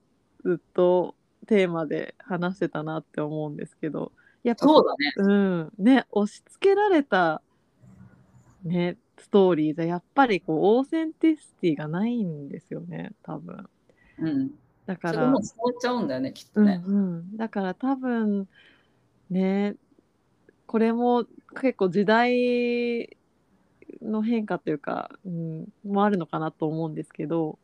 [0.43, 4.11] ずっとテーマで話してたなって思うんですけど。
[4.43, 5.73] やっぱそうだね,、うん。
[5.79, 7.41] ね、押し付けられた、
[8.63, 13.67] ね、ストーリーじゃやっぱりこう authenticity がないんですよね多分。
[14.19, 14.51] うん、
[14.85, 16.83] だからもう伝わっちゃうんだよねきっとね。
[16.87, 18.49] うんうん、だから多分
[19.31, 19.77] ね。
[20.67, 21.27] これも
[21.61, 23.17] 結構時代
[24.03, 27.59] の変化というか、うん、もあるのかなと思うんですけど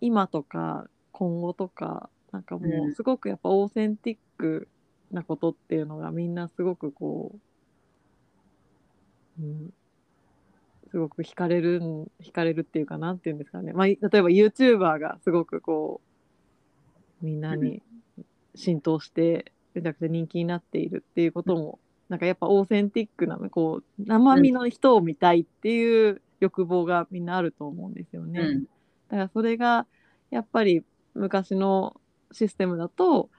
[0.00, 4.68] 今とか今後とかなんかもうすごくやっぱオーセンティック
[5.10, 7.34] なことっていうのがみんなすごくこ
[9.40, 9.70] う、うん、
[10.90, 11.80] すごく惹かれる
[12.22, 16.00] 惹かれるっていうかなんていうんですかね、まあ、例えば YouTuber がすごくこ
[17.22, 17.82] うみんなに
[18.54, 28.40] 浸透してめちゃくちゃ人気になっているっていうことも、なんかやっぱオーセンティックなこう生身の人を見たいっていう欲望がみんなあると思うんですよね。
[28.40, 28.68] うん、だ
[29.10, 29.86] からそれが
[30.30, 32.00] やっぱり昔の
[32.32, 33.30] システムだと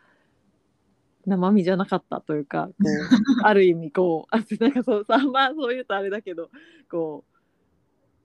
[1.25, 6.49] 生身じゃなかったというかこうある意味こうあ なんかそうさまあそう言うとあれだけど
[6.89, 7.38] こう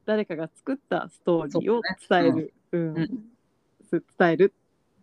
[0.05, 2.55] 誰かが作ったストーリーを伝える。
[2.73, 4.55] う、ね、うん、うん、伝える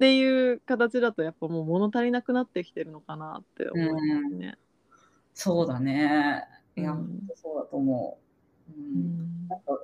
[0.01, 4.47] っていう形だとやっぱもう物足りなくなってきてるのかなって思いますね。
[4.47, 4.55] うん、
[5.35, 6.43] そうだね。
[6.75, 8.17] いや、うん、そうだと思
[8.67, 8.73] う。
[8.73, 9.79] うん、なんか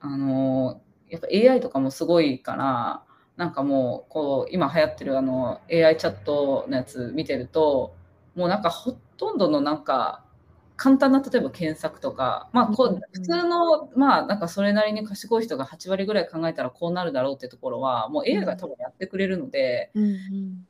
[0.00, 3.02] あのやっぱ AI とかもすごいから
[3.38, 7.94] なんかもうこう今流行ってるあの AI チャットのやつ見てると
[8.34, 10.26] もうなんかほとんどのなんか
[10.78, 20.66] 簡単な例えば検索とか、まあ、こうんう普通の、まあ、なんかそれなりに賢い人が8割ぐらい考えたらこうなるだろうってところはもう AI が多分やってくれるので、うんうん。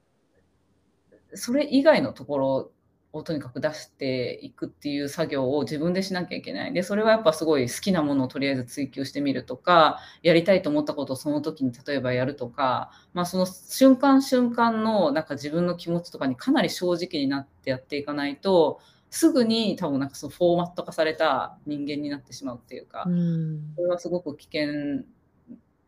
[1.34, 2.72] それ以外のところ
[3.12, 6.72] をとにかく出していくっていう作業を自分でしなきゃいけない。
[6.72, 23.74] で、それはやっぱすごい好きなものをとりあえず追求してみるとか、やりたいと思ったことをその時に例えばやるとか、まあその瞬間瞬間のなんか自分の気持ちとかにかなり正直になってやっていかないと、すぐに多分なんかそのフォーマット化された人間になってしまうっていうか、うん。
[23.76, 25.04] それはすごく危険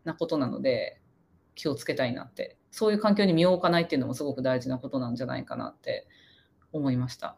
[0.04, 1.00] なことなので
[1.54, 2.56] 気をつけたいなって。
[2.70, 6.06] そういう環境に身を置かないっていうのもすごく大事なことなんじゃないかなって
[6.72, 7.36] 思いました、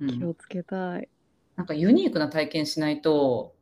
[0.00, 1.08] うん、気をつけたい。
[1.56, 3.54] なんかユニークな体験しないと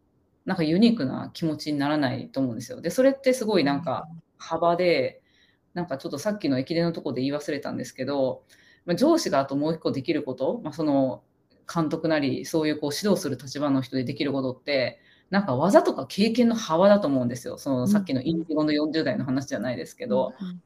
[0.47, 2.81] なんかユニークな気持ちにならないと思うんですよ。
[2.81, 5.21] でそれってすごいなんか幅で
[5.75, 8.45] なんかちょっとさっきの駅伝のところで言い忘れたんですけど、
[8.87, 11.23] まあ、上司があともう一個できること、まあ、その
[11.73, 17.57] 監督なりそういうこう指導する立場の人でできることってなんか技とか経験の幅だと思うんですよ。
[17.59, 20.61] そのさっきのインディゴの40代の話じゃないですけど、うん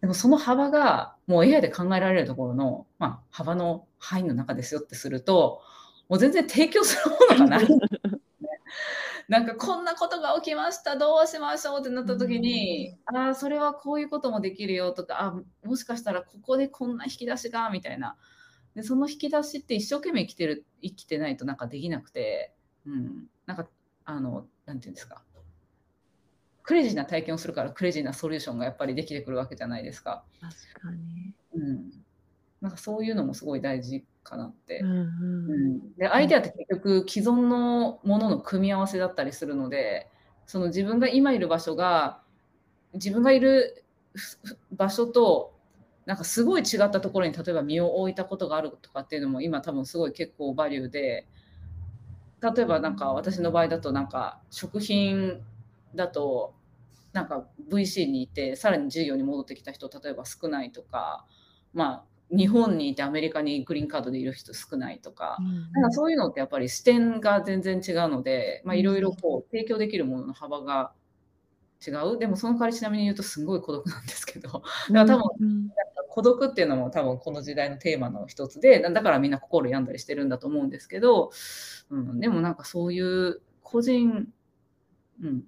[0.00, 5.62] でもその幅がもう AI で考えられるところの、まあ、幅の範囲の中ですよってすると、
[6.08, 7.66] もう全然提供するものがない。
[9.28, 18.16] なんかこんなことが起きました、どうしましょうってなった時に、ああ、それはこういうこともできるよとか、あもしかしたらここでこんな引き出しがみたいな。
[18.76, 22.52] でその引き出しって一生懸命生きてる生きてないとなんかできなくて、
[22.86, 23.66] うん、なんか
[24.04, 25.22] あの、なんていうんですか。
[26.62, 30.24] クレイジーな体験をするからクレイジーなソリューションがやっぱりできてくるわけじゃないですか。
[30.40, 31.32] 確かに。
[31.54, 31.90] うん。
[32.60, 34.80] なんかそういうのもすごい大事かなって。
[34.80, 40.08] うんうんうん、でアイデアって結局既存のものの組み合わせだったりするので
[40.44, 42.20] その自分が今いる場所が
[42.94, 43.84] 自分がいる
[44.72, 45.54] 場所と
[46.06, 51.26] なんかすごい違ったところに例えば身を置いたことがあるとかっていうのも今多分すごい結構バリューで
[52.40, 55.40] 例えばなんか私の場合だとなんか食品
[55.96, 56.54] だと
[57.12, 61.26] なんか VC にいてさらに授業に戻ってきた人例えば少ないとか
[61.74, 65.38] まあ日本にいてアメリカにグリーンカードでいる人少ないとか、
[65.72, 70.92] なんかそういうのってやっぱり視点が全然違うので、まあ、いろいろこう提供できるものの幅が
[71.84, 72.18] 違う？
[72.18, 75.68] でもその代わりちなみに言うとすごい孤独なんですけど、だから多分うん
[76.08, 81.30] 孤独っていうのも多分この時代のテーマの一つで、だだからみんな心病んだりしてるんだと思うんですけど、
[81.90, 84.28] うん、でもなんかそういう個人、
[85.22, 85.44] うん、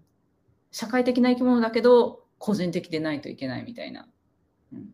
[0.70, 4.08] 社会的な生き物だけど個人的でないといけないみたいな。
[4.72, 4.88] うん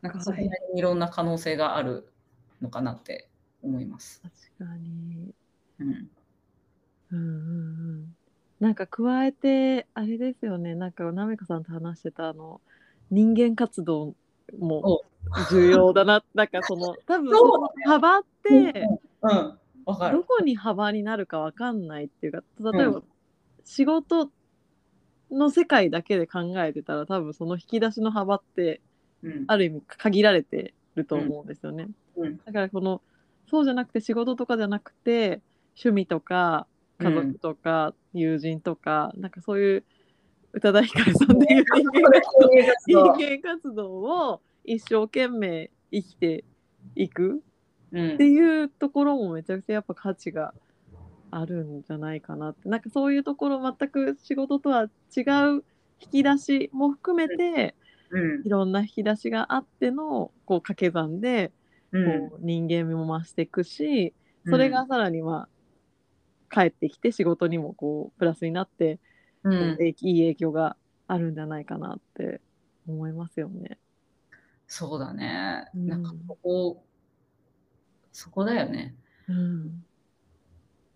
[0.00, 2.12] なんかそこにいろんな可能性がある
[2.62, 3.28] のかなって
[3.62, 4.22] 思います。
[4.60, 5.34] 確かに。
[5.80, 6.08] うん、
[7.10, 7.22] うんうんう
[7.94, 8.16] ん。
[8.60, 10.74] なんか加えてあれですよね。
[10.74, 12.60] なんかなめこさんと話してたあの
[13.10, 14.14] 人間活動
[14.58, 15.02] も
[15.50, 16.24] 重要だな。
[16.34, 18.88] なんかその 多分その幅って。
[19.86, 23.04] どこに幅になるかわかんないっていうか例えばう
[23.64, 24.30] 仕事
[25.30, 28.82] の世界だけで考えてたら多分その引き出しの幅って
[29.22, 31.88] うん、ある意味限られてると思うんですよね。
[32.16, 33.02] うん、だからこの
[33.50, 35.40] そうじゃなくて仕事とかじゃなくて
[35.76, 36.66] 趣味とか
[36.98, 39.84] 家族とか友人とか、なんかそういう
[40.52, 42.10] 宇多田ヒカルさんでいう人間
[42.86, 46.44] 人間活動を一生懸命生きて
[46.94, 47.42] いく
[47.92, 48.14] うん。
[48.14, 50.54] っていうところもめちゃくちゃやっぱ価値が
[51.30, 52.68] あるんじゃないかなって。
[52.68, 55.20] なんかそういうところ全く仕事とは違
[55.56, 55.64] う
[56.00, 57.74] 引き出しも含めて、
[58.10, 58.46] うん。
[58.46, 61.52] いろんな引き出しがあってのこう掛け算で
[61.92, 62.28] うん。
[62.30, 64.14] こう人間味も増していくし、
[64.46, 65.48] それがさらにまあ
[66.50, 68.98] 帰ってきて仕事にもこうプラスになって、
[69.44, 72.40] うんいい影響があるんじゃないかなって
[72.86, 73.78] 思いますよね。
[74.66, 75.66] そうだね。
[75.74, 76.84] うんなんかここ、
[78.12, 78.94] そこだよね。
[79.28, 79.84] うん、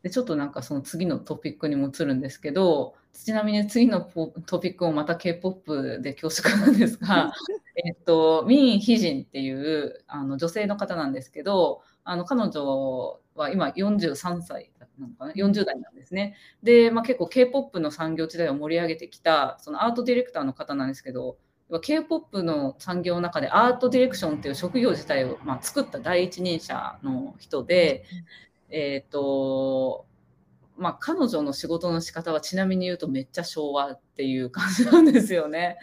[0.03, 7.33] で、ちょっとなんかその次のトピックにも移るんですけど、ちなみに次のポトピックもまた K-POP で恐縮なんですが、
[7.77, 14.71] えっと、ミン・ヒジンっていうあの女性の方なんですけど、あの彼女は今43歳
[15.03, 16.37] なのかな、40代なんですね。
[16.62, 21.37] で、まあ、結構 K-POP の産業時代を盛り上げてきた、そのアートディレクターの方なんですけど、
[21.81, 28.05] K-POP の産業の中でアートディレクションっていう職業自体を、まあ、作った第一人者の人で、
[28.69, 30.07] えっ、と、
[30.77, 35.79] まあ、彼女の仕事の仕方はちなみに言うとめっちゃ昭和っていう感じなんですよね。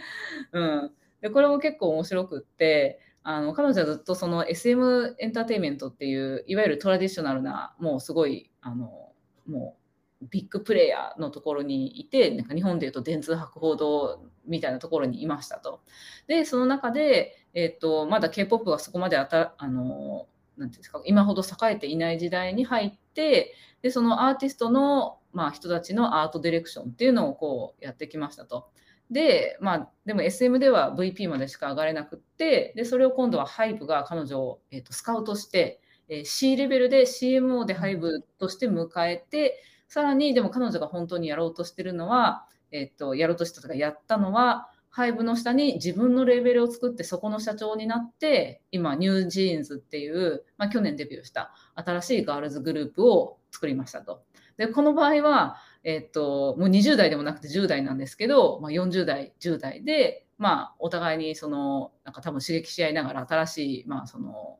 [0.51, 0.91] うん。
[1.21, 9.08] で、これも結構面白くって、あの、彼女はずっとその SM エンターテインメントっていう、いわゆるトラディショナルな、もうすごい、あの、
[9.49, 9.77] も
[10.21, 15.81] う、ビッグプレイヤーのところにいて、なんか日本でいうと電通博報堂みたいなところにいましたと。
[16.27, 20.27] で、その中で、えっ、と、まだ K-POP はそこまであた、あの、
[20.59, 28.69] なんていうんですか今ほど栄えていない時代に入ってでそのアーティストの、まあ、人たちのアートディレクションっていうのをこうやってきましたと。
[29.09, 54.23] で、まあ、でも SM では VP までしか上がれなくってでそれを今度はハイブが彼女を、えーと、スカウトして、え、C レベルで CMO でハイブとして迎えてさらにでも彼女が本当にやろうとしてるのは、えーと、やろうとしたとかやったのはハイブの下に自分のレベルを作ってそこの社長になって今ニュージーンズっていう、まあ、去年デビューした新しいガールズグループを作りましたと。
[54.57, 64.59] でこの場合はえっと、もう20代でもなくて10代なんですけど、まあ、40代、10代で、まあ、お互いにその、なんか多分刺激し合いながら新しい、まあ、その、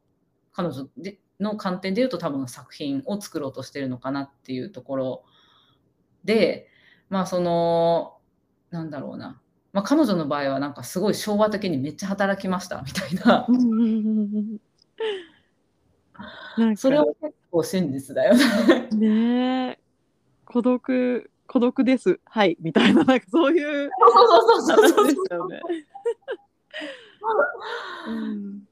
[0.54, 5.24] 彼女での観点で言うと多分作品を作ろうとしてるのかなっていうところ
[6.24, 6.68] で、
[7.10, 8.18] まあ、その、
[8.72, 9.42] なんだろうな。
[9.72, 13.48] まあ、彼女の場合はなんかすごい昭和的にめっちゃ働きましたみたいな。
[16.76, 18.90] それは結構真実だよね。
[18.92, 19.80] ね
[20.46, 24.12] 孤独孤独ですはいみたいななんかそういうそう
[24.62, 25.62] そうそうそうですよね。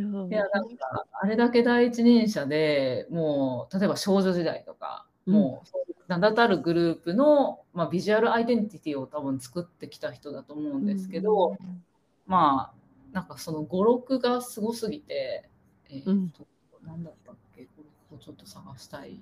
[0.00, 11.82] いやなんかあれだけ第一人者でもう例えば少女時代とか、うん、もう名だたるグループの、まあ、ビジュアルアイデンティティを多分作ってきた人だと思うんですけど、うん、
[12.26, 12.80] まあ
[13.12, 15.48] なんかその語録がすごすぎて、
[15.88, 16.46] えー、っと、
[16.82, 19.20] うん、何だったっけこれをちょっと探したい。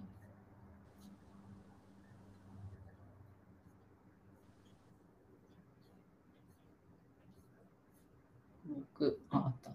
[8.98, 9.67] ク、あ、あった。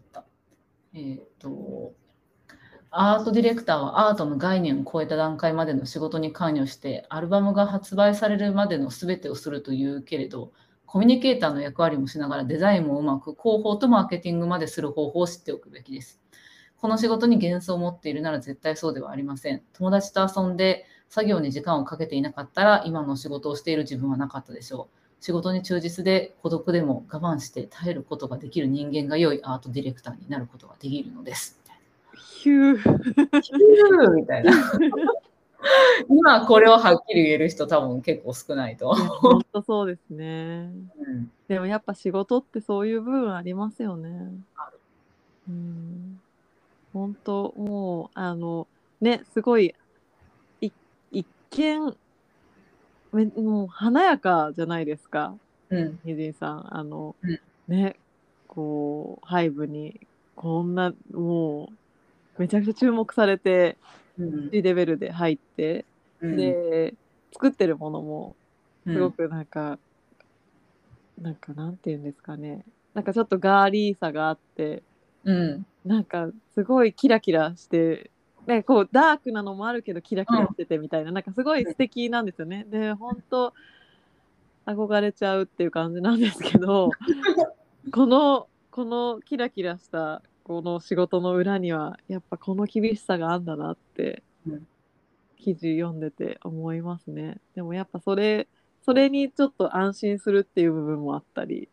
[0.93, 1.93] えっ、ー、と、
[2.91, 10.51] アートディレクターはアートの概念を超えた段階までの仕事に関与して、アルバムが発売されるまでの全てをするというけれど、
[10.85, 16.21] コミュニケーターの役割もしながらデザインもうまく広報とマーケティングまでする方法を知っておくべきです。
[16.77, 19.63] この仕事に幻想を持っているなら絶対そうではありません。
[19.73, 25.02] 友達と遊んで作業に時間をかけていなかったら今の仕事をしている自分はなかったでしょう。
[25.23, 31.61] 仕事に忠実で孤独でも我慢して耐えることができる人間が良いアートディレクターになることができるのです。
[32.41, 32.77] ヒュー。
[32.77, 34.11] ヒュー。
[34.15, 34.51] みたいな。
[36.09, 38.93] 今これをはっきり言える人多分結構少ないと。
[38.93, 40.69] 本当そうですね、
[40.99, 41.31] うん。
[41.47, 44.09] でもやっぱ仕事ってそういう部分ありますよね。
[45.47, 46.19] うん。
[46.91, 48.67] 本当もうあの
[48.99, 49.73] ねすごい
[50.59, 50.73] 一
[51.51, 51.95] 見
[53.13, 55.35] めもう華やかじゃないですか、
[55.69, 56.77] うん、さん。
[56.77, 57.95] あの、うん、ね
[58.47, 59.99] こうハイブに
[60.35, 61.69] こんなも
[62.37, 63.77] うめちゃくちゃ注目されて、
[64.17, 65.85] うん、レベルで入って、
[66.21, 66.93] うん、で
[67.33, 68.35] 作ってるものも
[68.85, 69.77] すごくなんか、
[71.17, 72.63] うん、なんかなんて言うんですかね。
[72.93, 74.83] なんかちょっとガーリーさがあって、
[75.23, 78.11] うん、なんかすごいキラキラして
[78.47, 82.65] ね、こうダークなのもあるけどキラキラしててみたいな、うん、なんかすごい素敵なんですよね。
[82.69, 83.53] で本当
[84.65, 86.91] 憧れちゃうっていう感じなんですけど
[87.91, 94.67] このこのキラキラしたこの仕事の裏にはやっぱこの厳しさがあんだなって、うん、
[95.37, 97.37] 記事読んでて思いますね。
[97.55, 98.47] でもやっぱそれ
[98.81, 101.69] それにちょっと安心するっていう部分もあったり。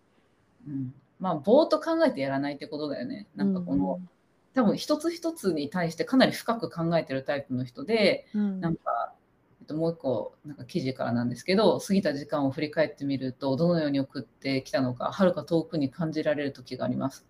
[0.68, 3.27] うん、まあぼーっと考えてやらないってことだよね。
[3.35, 4.09] なんかこの、うん
[4.55, 9.12] 多分一つ一つに対してかなり深く考えてるタイプの人で、うん、なんか、
[9.61, 17.26] えっと、もう一個なんか記事からなんですけど過ぎた時間を振り返ってみるとどのように送ってきたのかはるか遠くに感じられる時があります。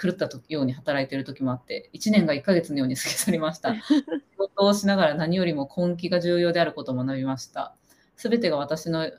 [0.00, 3.74] 狂ったように働いている時もあって1年が1ヶ月のように過ぎ去りました。
[3.84, 4.04] 仕
[4.38, 7.74] 事をしながら何よりも根気が重要であることを学びました。
[8.16, 9.10] すべてが私の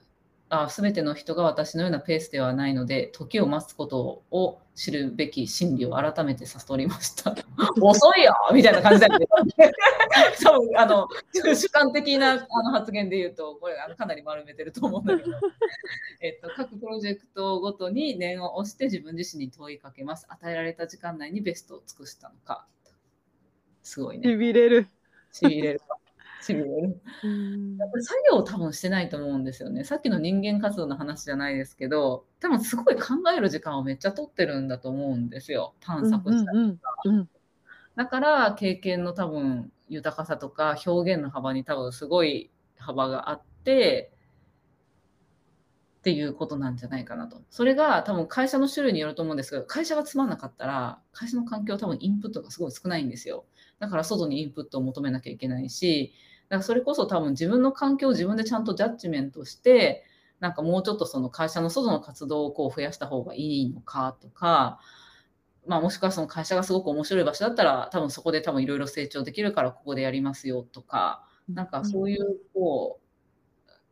[0.62, 7.36] あ全ての人が私のようなペースではないので時を待つことを知るべき心理を改めて悟りました。
[7.82, 9.26] 遅いよみたいな感じだけど
[10.44, 15.32] 多分あの主観的なあの発言で言うとこれあのかなり丸めてると思うんだけど、
[16.22, 20.26] えっと、各プロジェクトごとに念を押して自分自身に問いかけます。
[20.30, 22.68] 与えられた時間内にベストを尽くしたのか。
[23.82, 24.30] すごいね。
[24.30, 24.88] しびれる。
[25.32, 25.82] しびれる
[26.44, 27.02] しびれる。
[27.80, 29.84] やっぱり作業を多分してないと思うんですよね。
[29.84, 33.02] さっきの人間活動の話じゃないですけど、多分すごい考
[33.36, 35.74] える時間をめっちゃ取ってるんだと思うんですよ。
[35.80, 36.96] 探索したりとか。
[37.06, 37.30] うんうんうん、
[37.96, 44.12] だから経験の多分豊かさとか表現の幅に多分すごい幅があって、
[46.00, 47.42] っていうことなんじゃないかなと。
[47.50, 53.46] それが多分会社の種類によると思うんですけど、会社がつまんなかったら、会社の環境多分インプットがすごい少ないんですよ。
[53.80, 56.12] だから外にインプットを求めなきゃいけないし、
[56.54, 60.04] だからそれこそ多分自分の環境を自分でちゃんとジャッジメントして、
[60.40, 64.80] なんかもうちょっとその会社の外の活動をこう増やした方がいいのかとか、
[65.66, 73.00] まあ、もしくはその会社がすごく面白い場所だったら多分そこで多分いろいろ成長できるからここでやりますよとかなんかそういうこ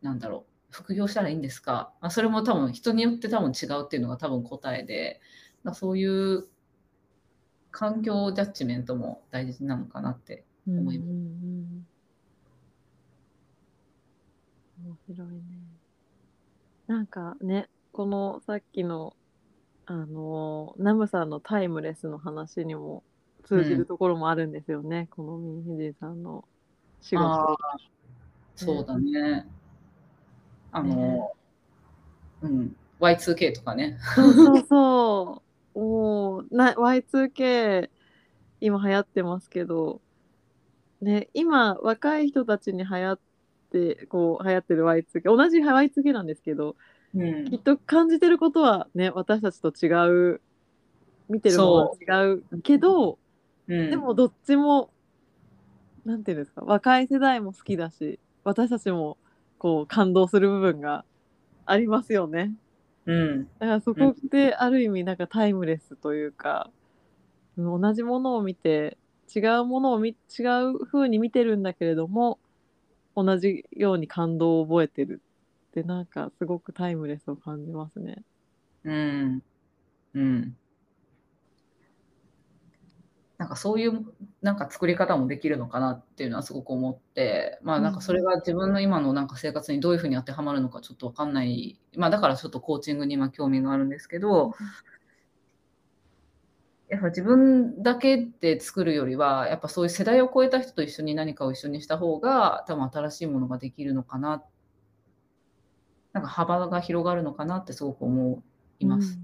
[0.01, 5.19] うなんだろう副業したらいいんですか、まあ、それも多分人によって多分違うっていうのが多分答えで
[5.73, 6.45] そういう
[7.71, 11.09] 環境ジャッジメントも大事なのかなって思います。
[11.09, 11.27] うんうんう
[11.79, 11.90] ん
[14.83, 15.41] 面白いね。
[16.87, 19.15] なんかね、このさっきの、
[19.85, 23.03] あのナムさんのタイムレスの話にも
[23.43, 26.45] 通じるところもあるんですよね、このミンヒジさんの
[27.01, 27.57] 仕事。
[28.55, 29.47] そうだね。
[30.71, 31.31] あの、ね、
[32.43, 33.97] うん、Y2K とかね。
[34.15, 35.43] そうそうそ
[35.75, 35.79] う。
[35.79, 37.89] もうな Y2K
[38.59, 40.01] 今流行ってますけど、
[41.01, 43.30] ね、今若い人たちに流行って
[44.09, 46.75] こう流行ってる Y2K 同じ Y2K なんですけど、
[47.15, 49.87] うん、きっと感じてることはね私たちと違
[50.33, 50.41] う
[51.29, 53.17] 見てるものは違うけど、
[53.67, 54.89] うん、でもどっちも
[56.05, 59.17] なんていうんですか若い世代も好きだし私たちも
[59.57, 61.05] こう感動する部分が
[61.65, 62.51] ありますよね。
[63.05, 66.69] うん、だからそこってある意味なんかタイムレスというか、
[67.57, 68.97] うん、同じものを見て
[69.33, 72.37] 違うものを違う風に見てるんだけれども
[73.15, 75.21] 同じように感動を覚えてる
[75.69, 78.23] ってなんかすごくタイムレスを感じますね。
[78.83, 79.43] うん。
[80.13, 80.57] うん。
[83.41, 84.05] なんかそういう
[84.43, 94.53] なんか作り方もできるのかなっていうのはすごく思ってまあなんかそれが自分の今のなんか生活にどういうふうに当てはまるのかちょっと分かんないまあだからちょっとコーチングに今興味があるんですけど
[96.91, 104.43] やっぱ自分だけで作るよりはやっぱそういう世代を超えた人と一緒に何かを一緒にした方が多分新しいものができるのかな
[106.11, 108.43] なんか幅が広がるのかなってすごく思
[108.79, 109.17] います。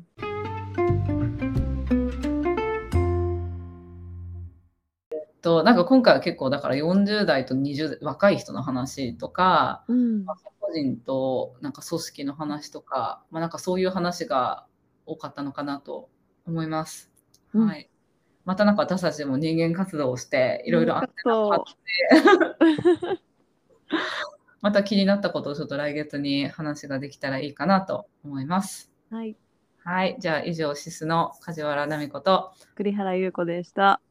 [5.12, 14.66] えっと、なんか今回は結構だから40代と20代若い人の話とか、うん、まあ、個人となんか組織の話とか、まあ、なんかそういう話が
[15.06, 16.08] 多かったのかなと
[16.46, 17.17] 思います。
[17.54, 17.90] はい。
[18.46, 21.12] またなんか私たちも人間活動をしていろいろあって
[24.62, 28.92] また気になったことをちょっと来月に話ができたらいいかなと思います。
[29.10, 29.36] はい。
[29.84, 30.18] はい。
[30.20, 34.02] じゃあ以上、シスの梶原奈美子と栗原優子でした。